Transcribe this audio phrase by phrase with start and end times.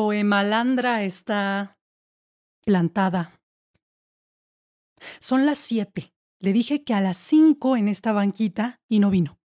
[0.00, 1.76] Poemalandra está
[2.64, 3.38] plantada.
[5.18, 6.14] Son las siete.
[6.38, 9.38] Le dije que a las cinco en esta banquita y no vino.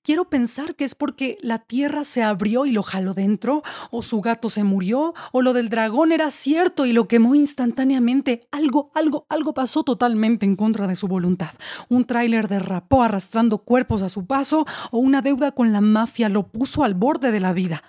[0.00, 4.22] Quiero pensar que es porque la tierra se abrió y lo jaló dentro, o su
[4.22, 8.48] gato se murió, o lo del dragón era cierto y lo quemó instantáneamente.
[8.52, 11.52] Algo, algo, algo pasó totalmente en contra de su voluntad.
[11.90, 16.48] Un tráiler derrapó arrastrando cuerpos a su paso, o una deuda con la mafia lo
[16.50, 17.82] puso al borde de la vida.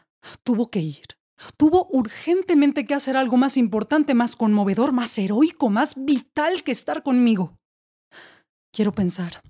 [0.43, 1.16] Tuvo que ir.
[1.57, 7.04] Tuvo urgentemente que hacer algo más importante, más conmovedor, más heroico, más vital que estar
[7.04, 7.57] conmigo.
[8.73, 9.41] Quiero pensar,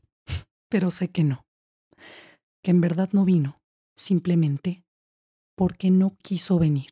[0.70, 1.46] pero sé que no
[2.66, 3.62] que en verdad no vino,
[3.96, 4.84] simplemente
[5.55, 6.90] porque no quiso venir.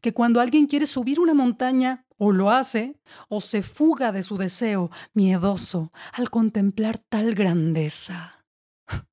[0.00, 2.94] Que cuando alguien quiere subir una montaña, o lo hace,
[3.28, 8.41] o se fuga de su deseo, miedoso, al contemplar tal grandeza.